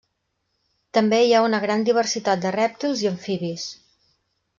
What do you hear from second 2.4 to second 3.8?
de rèptils i amfibis.